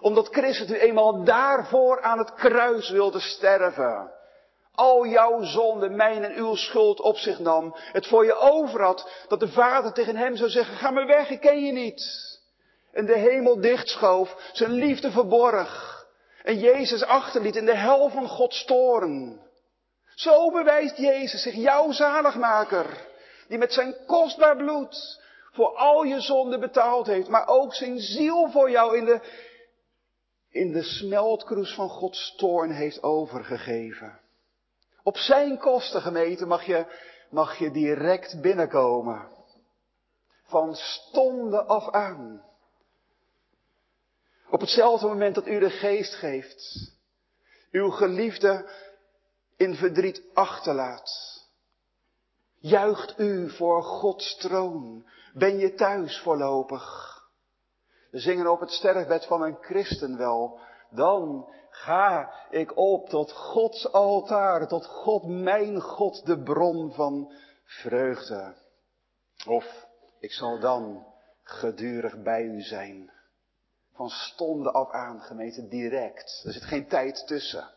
[0.01, 4.12] Omdat Christus u eenmaal daarvoor aan het kruis wilde sterven.
[4.75, 7.77] Al jouw zonde, mijn en uw schuld op zich nam.
[7.77, 11.31] Het voor je over had dat de vader tegen hem zou zeggen, ga maar weg,
[11.31, 12.31] ik ken je niet.
[12.93, 16.01] En de hemel dichtschoof, zijn liefde verborg.
[16.43, 19.41] En Jezus achterliet in de hel van Gods toren.
[20.15, 23.07] Zo bewijst Jezus zich jouw zaligmaker.
[23.49, 25.21] Die met zijn kostbaar bloed
[25.53, 27.29] voor al je zonde betaald heeft.
[27.29, 29.21] Maar ook zijn ziel voor jou in de,
[30.51, 34.21] in de smeltkroes van Gods toorn heeft overgegeven.
[35.03, 36.87] Op zijn kosten gemeten mag je,
[37.31, 39.29] mag je direct binnenkomen.
[40.45, 42.45] Van stonden af aan.
[44.51, 46.91] Op hetzelfde moment dat u de geest geeft.
[47.71, 48.71] Uw geliefde
[49.57, 51.11] in verdriet achterlaat.
[52.59, 55.07] Juicht u voor Gods troon.
[55.35, 57.13] Ben je thuis voorlopig?
[58.11, 60.61] We zingen op het sterfbed van een christen wel.
[60.91, 67.33] Dan ga ik op tot Gods altaar, tot God, mijn God, de bron van
[67.65, 68.55] vreugde.
[69.47, 69.87] Of
[70.19, 71.07] ik zal dan
[71.43, 73.11] gedurig bij u zijn.
[73.95, 76.43] Van stonden af aan, gemeente, direct.
[76.45, 77.71] Er zit geen tijd tussen.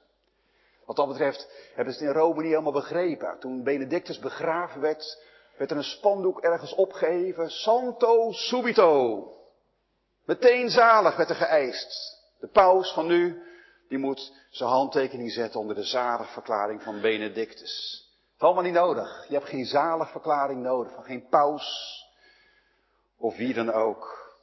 [0.86, 3.40] Wat dat betreft hebben ze het in Rome niet helemaal begrepen.
[3.40, 5.24] Toen Benedictus begraven werd,
[5.58, 7.50] werd er een spandoek ergens opgeheven.
[7.50, 9.30] Santo subito.
[10.26, 12.20] Meteen zalig werd er geëist.
[12.40, 13.44] De paus van nu,
[13.88, 18.04] die moet zijn handtekening zetten onder de zaligverklaring van Benedictus.
[18.24, 19.26] Het is allemaal niet nodig.
[19.28, 22.04] Je hebt geen zaligverklaring nodig van geen paus
[23.18, 24.34] of wie dan ook.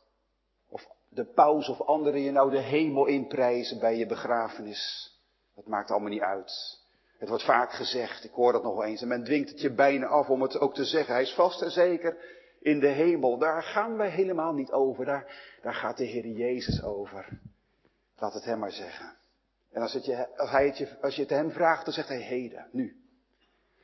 [0.68, 5.12] Of de paus of anderen je nou de hemel inprijzen bij je begrafenis.
[5.54, 6.80] Dat maakt allemaal niet uit.
[7.18, 9.74] Het wordt vaak gezegd, ik hoor dat nog wel eens, en men dwingt het je
[9.74, 11.14] bijna af om het ook te zeggen.
[11.14, 12.16] Hij is vast en zeker
[12.60, 13.38] in de hemel.
[13.38, 15.04] Daar gaan wij helemaal niet over.
[15.04, 17.28] Daar, daar gaat de Heer Jezus over.
[18.16, 19.16] Laat het hem maar zeggen.
[19.72, 22.08] En als, het je, als, hij het je, als je het hem vraagt, dan zegt
[22.08, 22.96] hij heden, nu.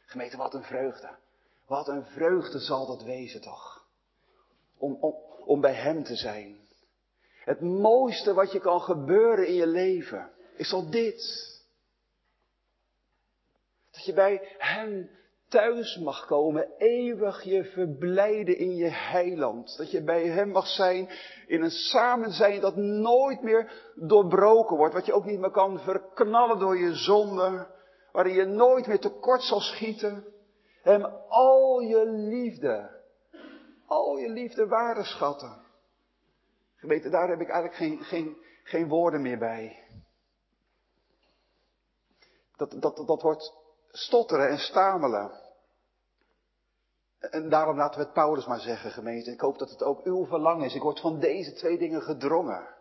[0.05, 1.11] Gemeente, wat een vreugde.
[1.66, 3.87] Wat een vreugde zal dat wezen toch.
[4.77, 6.57] Om, om, om bij hem te zijn.
[7.44, 11.46] Het mooiste wat je kan gebeuren in je leven is al dit.
[13.90, 15.11] Dat je bij Hem
[15.49, 19.77] thuis mag komen, eeuwig je verblijden in je heiland.
[19.77, 21.09] Dat je bij Hem mag zijn
[21.47, 24.95] in een samenzijn dat nooit meer doorbroken wordt.
[24.95, 27.67] Wat je ook niet meer kan verknallen door je zonde.
[28.13, 30.25] Waarin je nooit meer tekort zal schieten.
[30.83, 33.03] Hem al je liefde,
[33.87, 35.67] al je liefde waarde schatten.
[36.77, 39.85] Geweten, daar heb ik eigenlijk geen, geen, geen woorden meer bij.
[42.57, 43.53] Dat, dat, dat wordt
[43.90, 45.31] stotteren en stamelen.
[47.18, 49.31] En daarom laten we het Paulus maar zeggen, gemeente.
[49.31, 50.74] Ik hoop dat het ook uw verlangen is.
[50.74, 52.77] Ik word van deze twee dingen gedrongen.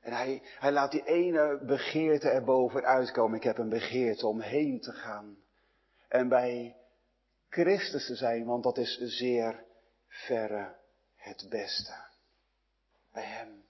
[0.00, 3.36] En hij, hij laat die ene begeerte erboven uitkomen.
[3.36, 5.36] Ik heb een begeerte om heen te gaan.
[6.08, 6.76] En bij
[7.48, 9.64] Christus te zijn, want dat is zeer
[10.08, 10.74] verre
[11.16, 11.94] het beste.
[13.12, 13.64] Bij Hem,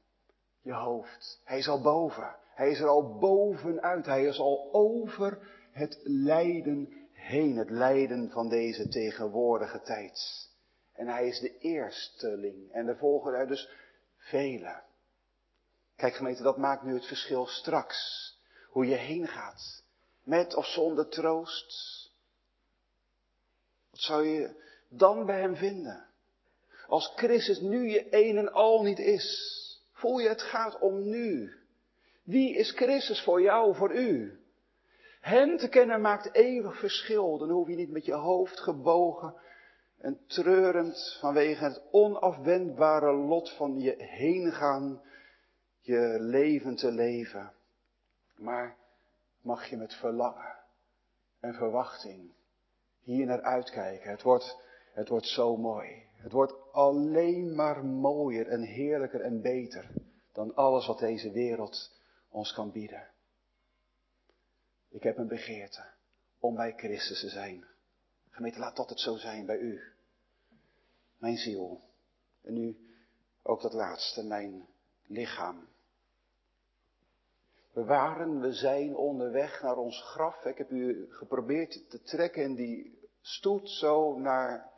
[0.61, 1.40] je hoofd.
[1.44, 2.37] Hij is al boven.
[2.54, 4.07] Hij is er al bovenuit.
[4.07, 5.38] Hij is al over
[5.72, 10.48] het lijden heen, het lijden van deze tegenwoordige tijd.
[10.92, 13.68] En hij is de eersteling en er volgen er dus
[14.16, 14.83] velen.
[15.96, 17.96] Kijk gemeente, dat maakt nu het verschil straks.
[18.68, 19.83] Hoe je heen gaat.
[20.22, 22.11] Met of zonder troost.
[23.90, 26.07] Wat zou je dan bij hem vinden?
[26.87, 29.57] Als Christus nu je een en al niet is.
[29.92, 31.57] Voel je het gaat om nu.
[32.22, 34.38] Wie is Christus voor jou, voor u?
[35.29, 37.38] Hem te kennen maakt eeuwig verschil.
[37.38, 39.35] Dan hoef je niet met je hoofd gebogen
[39.99, 45.03] en treurend vanwege het onafwendbare lot van je heen gaan,
[45.81, 47.53] je leven te leven.
[48.37, 48.77] Maar
[49.41, 50.57] mag je met verlangen
[51.41, 52.33] en verwachting
[53.01, 54.11] hier naar uitkijken.
[54.11, 54.57] Het wordt,
[54.93, 56.07] het wordt zo mooi.
[56.17, 59.91] Het wordt alleen maar mooier en heerlijker en beter
[60.33, 63.09] dan alles wat deze wereld ons kan bieden.
[64.88, 65.85] Ik heb een begeerte
[66.38, 67.66] om bij Christus te zijn.
[68.31, 69.83] Gemeente, laat dat het zo zijn bij u.
[71.16, 71.81] Mijn ziel.
[72.42, 72.77] En nu
[73.42, 74.68] ook dat laatste, mijn
[75.07, 75.68] lichaam.
[77.72, 80.44] We waren, we zijn onderweg naar ons graf.
[80.44, 84.70] Ik heb u geprobeerd te trekken in die stoet zo naar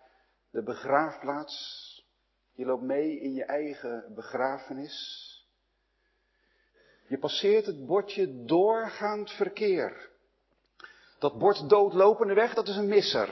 [0.51, 1.89] de begraafplaats.
[2.53, 5.29] Je loopt mee in je eigen begrafenis.
[7.11, 10.11] Je passeert het bordje doorgaand verkeer.
[11.19, 13.29] Dat bord doodlopende weg, dat is een misser.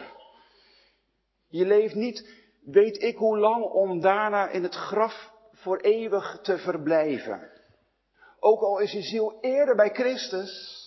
[1.49, 2.29] Je leeft niet,
[2.65, 7.51] weet ik hoe lang, om daarna in het graf voor eeuwig te verblijven.
[8.41, 10.83] Ook al is je ziel eerder bij Christus,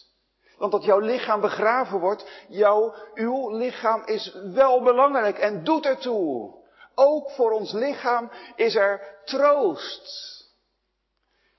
[0.58, 6.56] want dat jouw lichaam begraven wordt, jouw, uw lichaam is wel belangrijk en doet ertoe.
[6.96, 10.41] Ook voor ons lichaam is er troost.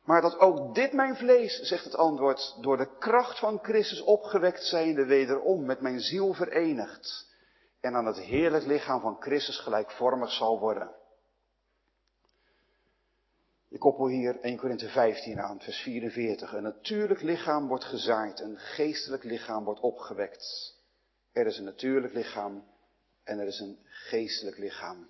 [0.05, 4.65] Maar dat ook dit mijn vlees, zegt het antwoord, door de kracht van Christus opgewekt
[4.65, 7.31] zijnde wederom met mijn ziel verenigd
[7.81, 10.95] en aan het heerlijk lichaam van Christus gelijkvormig zal worden.
[13.69, 16.53] Ik koppel hier 1 Korinthe 15 aan, vers 44.
[16.53, 20.77] Een natuurlijk lichaam wordt gezaaid, een geestelijk lichaam wordt opgewekt.
[21.33, 22.65] Er is een natuurlijk lichaam
[23.25, 25.09] en er is een geestelijk lichaam.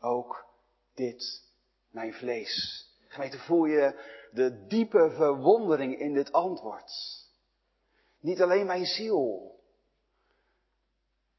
[0.00, 0.46] Ook
[0.94, 1.51] dit
[1.92, 2.86] mijn vlees.
[3.08, 4.00] Gemeente, voel je
[4.32, 6.92] de diepe verwondering in dit antwoord.
[8.20, 9.52] Niet alleen mijn ziel,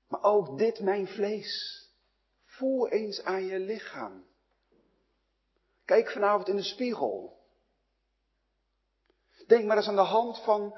[0.08, 1.82] maar ook dit mijn vlees.
[2.46, 4.26] Voel eens aan je lichaam.
[5.86, 7.42] Kijk vanavond in de spiegel.
[9.48, 10.78] Denk maar eens aan de hand van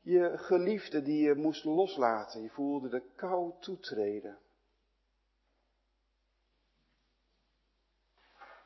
[0.00, 2.42] je geliefde die je moest loslaten.
[2.42, 4.38] Je voelde de kou toetreden.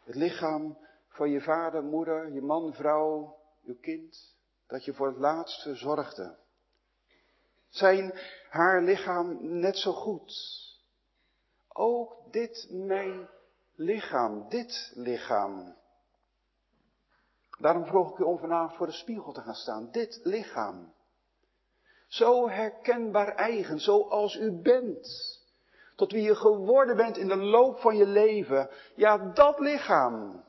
[0.08, 4.34] Het lichaam van je vader, moeder, je man, vrouw, je kind,
[4.66, 6.36] dat je voor het laatst verzorgde.
[7.68, 8.18] Zijn
[8.50, 10.32] haar lichaam net zo goed?
[11.68, 13.28] Ook dit mijn
[13.74, 15.76] lichaam, dit lichaam.
[17.58, 19.90] Daarom vroeg ik u om vanavond voor de spiegel te gaan staan.
[19.90, 20.92] Dit lichaam.
[22.06, 25.37] Zo herkenbaar eigen, zoals u bent.
[25.98, 28.70] Tot wie je geworden bent in de loop van je leven.
[28.94, 30.44] Ja, dat lichaam.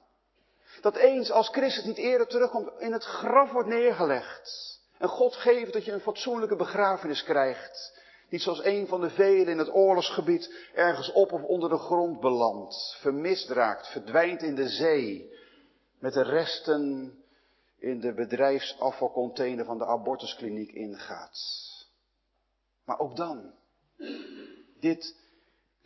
[0.82, 4.80] Dat eens als Christus niet eerder terugkomt in het graf wordt neergelegd.
[4.98, 8.02] En God geeft dat je een fatsoenlijke begrafenis krijgt.
[8.30, 12.20] Niet zoals een van de velen in het oorlogsgebied ergens op of onder de grond
[12.20, 12.98] belandt.
[13.00, 15.34] Vermist raakt, verdwijnt in de zee.
[16.00, 17.14] Met de resten
[17.80, 21.40] in de bedrijfsafvalcontainer van de abortuskliniek ingaat.
[22.86, 23.54] Maar ook dan.
[24.80, 25.19] Dit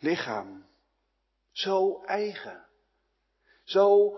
[0.04, 0.66] lichaam.
[1.50, 2.66] Zo eigen.
[3.64, 4.16] Zo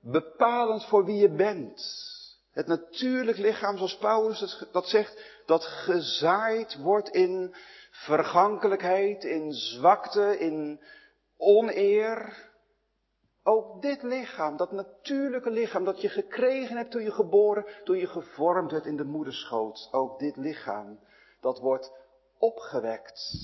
[0.00, 2.02] bepalend voor wie je bent.
[2.50, 7.54] Het natuurlijk lichaam, zoals Paulus dat zegt, dat gezaaid wordt in
[7.90, 10.80] vergankelijkheid, in zwakte, in
[11.36, 12.42] oneer.
[13.42, 18.06] Ook dit lichaam, dat natuurlijke lichaam dat je gekregen hebt toen je geboren, toen je
[18.06, 19.88] gevormd werd in de moederschoot.
[19.90, 20.98] Ook dit lichaam,
[21.40, 21.92] dat wordt
[22.38, 23.36] opgewekt.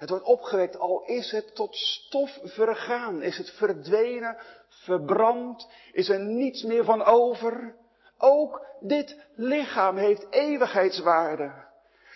[0.00, 4.36] Het wordt opgewekt, al is het tot stof vergaan, is het verdwenen,
[4.68, 7.74] verbrand, is er niets meer van over.
[8.18, 11.52] Ook dit lichaam heeft eeuwigheidswaarde.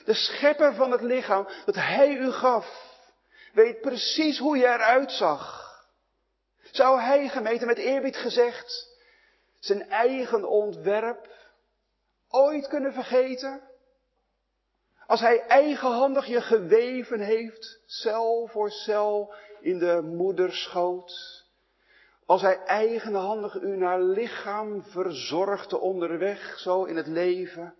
[0.05, 2.97] De schepper van het lichaam dat hij u gaf,
[3.53, 5.73] weet precies hoe je eruit zag.
[6.70, 8.99] Zou hij, gemeten met eerbied gezegd,
[9.59, 11.29] zijn eigen ontwerp
[12.29, 13.62] ooit kunnen vergeten?
[15.06, 21.44] Als hij eigenhandig je geweven heeft, cel voor cel in de moederschoot.
[22.26, 27.74] Als hij eigenhandig u naar lichaam verzorgde onderweg, zo in het leven.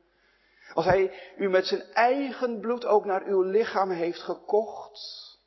[0.74, 5.38] Als hij u met zijn eigen bloed ook naar uw lichaam heeft gekocht.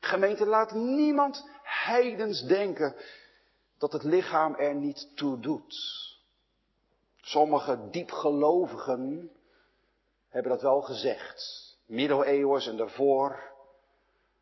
[0.00, 2.96] Gemeente, laat niemand heidens denken
[3.78, 5.74] dat het lichaam er niet toe doet.
[7.20, 9.30] Sommige diepgelovigen
[10.34, 11.62] hebben dat wel gezegd.
[11.86, 13.28] Middeleeuwers en daarvoor.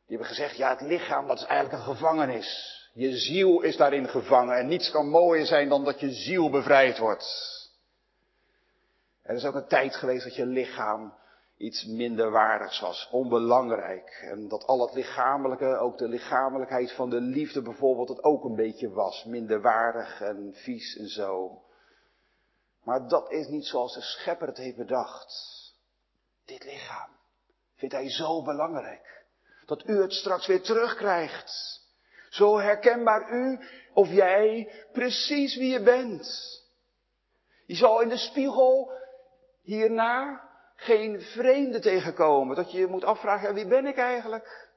[0.06, 2.80] Die hebben gezegd, ja het lichaam dat is eigenlijk een gevangenis.
[2.94, 6.98] Je ziel is daarin gevangen en niets kan mooier zijn dan dat je ziel bevrijd
[6.98, 7.50] wordt.
[9.22, 11.14] Er is ook een tijd geweest dat je lichaam
[11.56, 14.26] iets minder waardigs was, onbelangrijk.
[14.30, 18.54] En dat al het lichamelijke, ook de lichamelijkheid van de liefde bijvoorbeeld, het ook een
[18.56, 19.24] beetje was.
[19.24, 21.62] Minder waardig en vies en zo.
[22.84, 25.61] Maar dat is niet zoals de schepper het heeft bedacht.
[26.44, 27.10] Dit lichaam
[27.76, 29.24] vindt hij zo belangrijk.
[29.66, 31.80] Dat u het straks weer terugkrijgt.
[32.28, 33.58] Zo herkenbaar u
[33.92, 36.26] of jij precies wie je bent.
[37.66, 38.92] Je zal in de spiegel
[39.62, 42.56] hierna geen vreemde tegenkomen.
[42.56, 44.70] Dat je je moet afvragen, wie ben ik eigenlijk?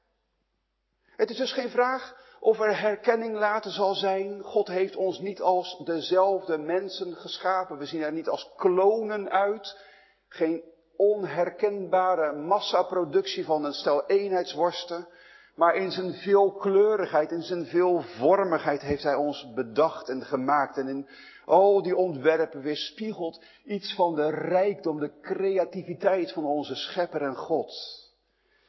[1.16, 4.42] Het is dus geen vraag of er herkenning later zal zijn.
[4.42, 7.78] God heeft ons niet als dezelfde mensen geschapen.
[7.78, 9.80] We zien er niet als klonen uit.
[10.28, 10.62] Geen
[10.96, 15.08] onherkenbare massaproductie van een stel eenheidsworsten.
[15.54, 20.76] Maar in zijn veelkleurigheid, in zijn veelvormigheid heeft hij ons bedacht en gemaakt.
[20.76, 21.08] En in
[21.44, 27.72] al die ontwerpen weerspiegelt iets van de rijkdom, de creativiteit van onze schepper en God.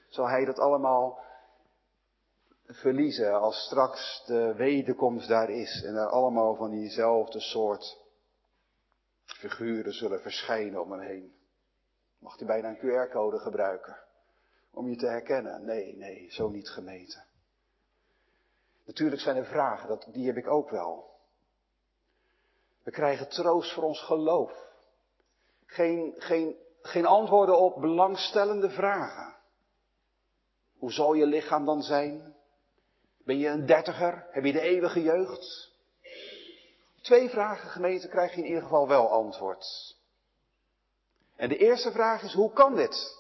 [0.10, 1.20] Zal hij dat allemaal
[2.66, 7.98] verliezen als straks de wederkomst daar is en er allemaal van diezelfde soort
[9.26, 11.37] figuren zullen verschijnen om hem heen.
[12.20, 13.98] Mag hij bijna een QR-code gebruiken
[14.72, 15.66] om je te herkennen?
[15.66, 17.26] Nee, nee, zo niet gemeten.
[18.86, 21.16] Natuurlijk zijn er vragen, dat, die heb ik ook wel.
[22.84, 24.52] We krijgen troost voor ons geloof.
[25.66, 29.36] Geen, geen, geen antwoorden op belangstellende vragen.
[30.78, 32.36] Hoe zal je lichaam dan zijn?
[33.18, 34.28] Ben je een dertiger?
[34.32, 35.72] Heb je de eeuwige jeugd?
[37.02, 39.97] Twee vragen gemeente krijg je in ieder geval wel antwoord.
[41.38, 43.16] En de eerste vraag is, hoe kan dit?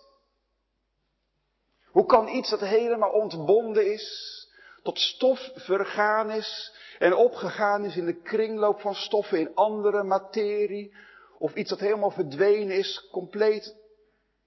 [1.92, 4.36] Hoe kan iets dat helemaal ontbonden is,
[4.84, 10.96] tot stof vergaan is en opgegaan is in de kringloop van stoffen in andere materie,
[11.38, 13.76] of iets dat helemaal verdwenen is, compleet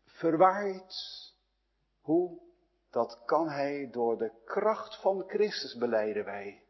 [0.07, 0.95] verwaaid?
[2.01, 2.39] Hoe
[2.91, 6.63] dat kan hij door de kracht van Christus beleiden wij.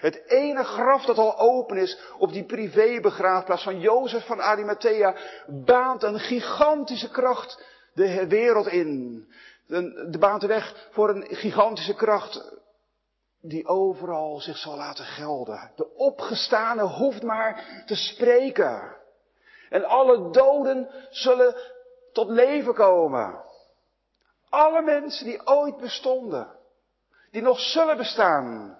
[0.00, 6.02] Het ene graf dat al open is op die privébegraafplaats van Jozef van Arimathea baant
[6.02, 9.26] een gigantische kracht de wereld in.
[9.66, 12.56] De, baant de weg voor een gigantische kracht
[13.40, 15.72] die overal zich zal laten gelden.
[15.76, 18.96] De opgestane hoeft maar te spreken.
[19.68, 21.54] En alle doden zullen
[22.12, 23.44] tot leven komen.
[24.48, 26.48] Alle mensen die ooit bestonden,
[27.30, 28.77] die nog zullen bestaan,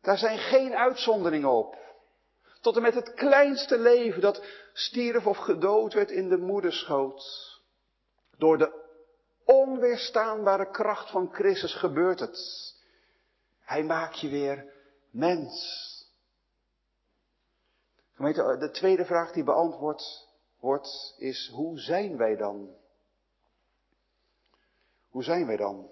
[0.00, 1.78] daar zijn geen uitzonderingen op.
[2.60, 7.22] Tot en met het kleinste leven dat stierf of gedood werd in de moederschoot.
[8.36, 8.88] Door de
[9.44, 12.38] onweerstaanbare kracht van Christus gebeurt het.
[13.60, 14.72] Hij maakt je weer
[15.10, 15.88] mens.
[18.16, 20.28] De tweede vraag die beantwoord
[20.58, 22.74] wordt is, hoe zijn wij dan?
[25.08, 25.90] Hoe zijn wij dan?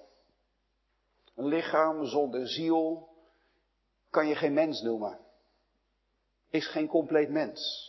[1.34, 3.07] Een lichaam zonder ziel
[4.10, 5.18] kan je geen mens noemen.
[6.50, 7.86] Is geen compleet mens.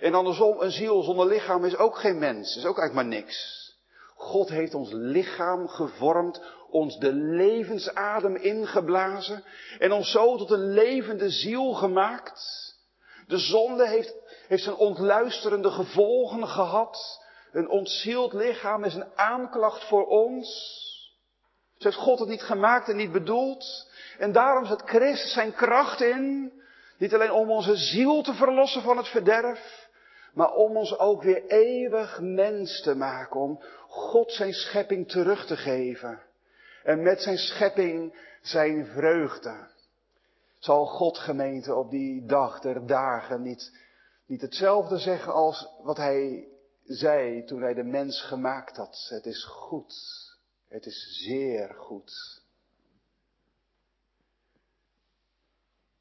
[0.00, 2.56] En andersom, een ziel zonder lichaam is ook geen mens.
[2.56, 3.68] Is ook eigenlijk maar niks.
[4.14, 9.44] God heeft ons lichaam gevormd, ons de levensadem ingeblazen
[9.78, 12.42] en ons zo tot een levende ziel gemaakt.
[13.26, 14.14] De zonde heeft,
[14.48, 17.24] heeft zijn ontluisterende gevolgen gehad.
[17.52, 20.78] Een ontzield lichaam is een aanklacht voor ons.
[21.80, 23.90] Zo heeft God het niet gemaakt en niet bedoeld.
[24.18, 26.52] En daarom zet Christus zijn kracht in.
[26.98, 29.88] Niet alleen om onze ziel te verlossen van het verderf.
[30.34, 33.40] Maar om ons ook weer eeuwig mens te maken.
[33.40, 36.22] Om God zijn schepping terug te geven.
[36.82, 39.68] En met zijn schepping zijn vreugde.
[40.58, 43.78] Zal God gemeente op die dag der dagen niet,
[44.26, 46.48] niet hetzelfde zeggen als wat hij
[46.84, 49.06] zei toen hij de mens gemaakt had.
[49.08, 50.28] Het is goed.
[50.70, 52.42] Het is zeer goed.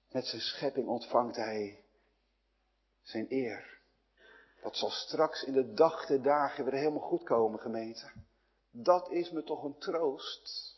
[0.09, 1.83] Met zijn schepping ontvangt hij
[3.01, 3.79] zijn eer.
[4.61, 8.11] Dat zal straks in de dag der dagen weer helemaal goed komen, gemeente.
[8.71, 10.77] Dat is me toch een troost.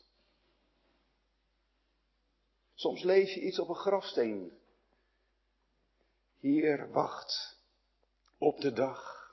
[2.74, 4.60] Soms lees je iets op een grafsteen.
[6.40, 7.60] Hier wacht
[8.38, 9.30] op de dag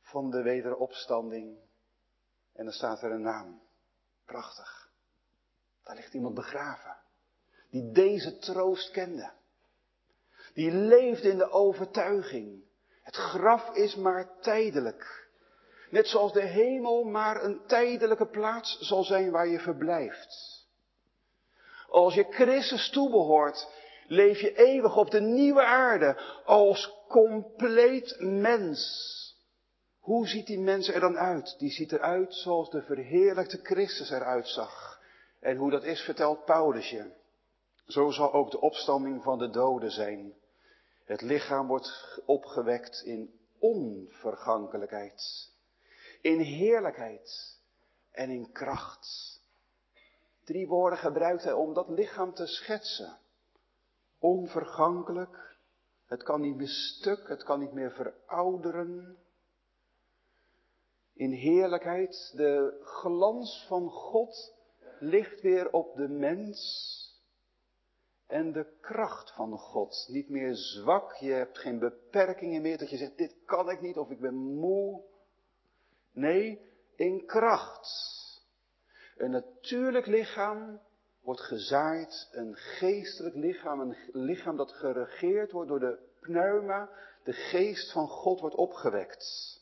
[0.00, 1.58] van de wederopstanding.
[2.52, 3.65] En dan staat er een naam.
[4.26, 4.90] Prachtig.
[5.84, 6.96] Daar ligt iemand begraven.
[7.70, 9.30] Die deze troost kende.
[10.54, 12.64] Die leefde in de overtuiging.
[13.02, 15.28] Het graf is maar tijdelijk.
[15.90, 20.64] Net zoals de hemel maar een tijdelijke plaats zal zijn waar je verblijft.
[21.88, 23.68] Als je Christus toebehoort,
[24.06, 29.25] leef je eeuwig op de nieuwe aarde als compleet mens.
[30.06, 31.58] Hoe ziet die mens er dan uit?
[31.58, 35.00] Die ziet eruit zoals de verheerlijkte Christus eruit zag.
[35.40, 37.10] En hoe dat is, vertelt Paulus je.
[37.86, 40.34] Zo zal ook de opstanding van de doden zijn.
[41.04, 45.50] Het lichaam wordt opgewekt in onvergankelijkheid,
[46.20, 47.58] in heerlijkheid
[48.10, 49.40] en in kracht.
[50.44, 53.18] Drie woorden gebruikt hij om dat lichaam te schetsen.
[54.18, 55.56] Onvergankelijk,
[56.06, 59.24] het kan niet meer stuk, het kan niet meer verouderen.
[61.16, 62.32] In heerlijkheid.
[62.34, 64.54] De glans van God
[64.98, 66.94] ligt weer op de mens.
[68.26, 70.06] En de kracht van God.
[70.08, 73.96] Niet meer zwak, je hebt geen beperkingen meer dat je zegt, dit kan ik niet
[73.96, 75.02] of ik ben moe.
[76.12, 76.60] Nee,
[76.96, 78.14] in kracht.
[79.16, 80.80] Een natuurlijk lichaam
[81.20, 86.90] wordt gezaaid, een geestelijk lichaam, een lichaam dat geregeerd wordt door de pneuma,
[87.24, 89.55] de geest van God wordt opgewekt.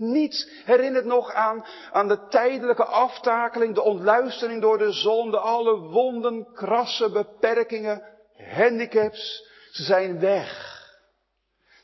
[0.00, 5.78] Niets herinnert nog aan, aan de tijdelijke aftakeling, de ontluistering door de zon, de alle
[5.78, 8.02] wonden, krassen, beperkingen,
[8.36, 9.48] handicaps.
[9.70, 10.78] Ze zijn weg.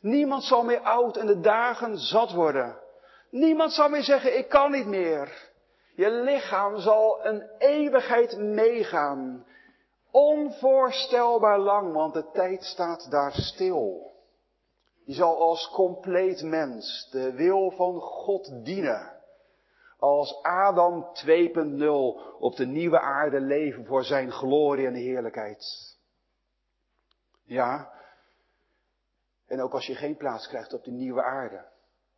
[0.01, 2.79] Niemand zal meer oud en de dagen zat worden.
[3.31, 5.51] Niemand zal meer zeggen, ik kan niet meer.
[5.95, 9.47] Je lichaam zal een eeuwigheid meegaan.
[10.11, 14.15] Onvoorstelbaar lang, want de tijd staat daar stil.
[15.07, 19.13] Je zal als compleet mens de wil van God dienen.
[19.99, 25.65] Als Adam 2.0 op de nieuwe aarde leven voor zijn glorie en heerlijkheid.
[27.43, 27.93] Ja,
[29.47, 31.65] en ook als je geen plaats krijgt op de nieuwe aarde.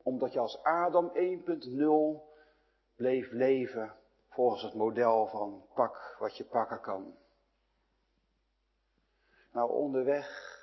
[0.03, 2.22] Omdat je als Adam 1.0
[2.97, 3.95] bleef leven
[4.28, 7.16] volgens het model van pak wat je pakken kan.
[9.53, 10.57] Nou, onderweg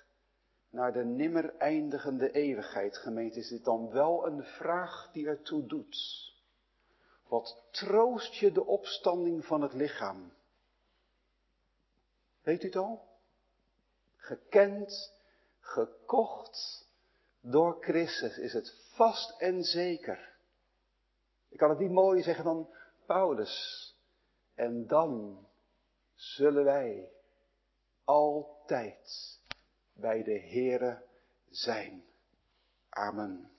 [0.76, 6.34] naar de nimmer eindigende eeuwigheid, gemeente, is dit dan wel een vraag die ertoe doet.
[7.28, 10.34] Wat troost je de opstanding van het lichaam?
[12.42, 13.08] Weet u het al?
[14.16, 15.14] Gekend,
[15.60, 16.88] gekocht
[17.40, 20.36] door Christus is het vast en zeker.
[21.50, 22.70] Ik kan het niet mooier zeggen dan
[23.06, 23.96] Paulus.
[24.56, 25.46] En dan
[26.14, 27.10] zullen wij
[28.04, 29.40] altijd
[29.96, 31.04] bij de Heere
[31.50, 32.04] zijn.
[32.90, 33.55] Amen.